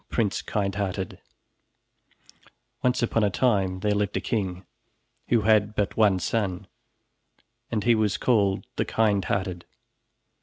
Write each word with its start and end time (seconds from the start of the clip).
PRINCE 0.09 0.41
KINDHEARTED 0.41 1.19
Once 2.81 3.03
upon 3.03 3.23
a 3.23 3.29
time 3.29 3.81
there 3.81 3.93
lived 3.93 4.17
a 4.17 4.19
king 4.19 4.65
who 5.27 5.41
had 5.41 5.75
but 5.75 5.95
one 5.95 6.17
son, 6.17 6.65
and 7.69 7.83
he 7.83 7.93
was 7.93 8.17
called 8.17 8.65
the 8.77 8.85
Kindhearted. 8.85 9.63